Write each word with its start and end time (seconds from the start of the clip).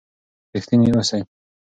ریښتینی 0.53 0.87
اوسئ. 0.93 1.21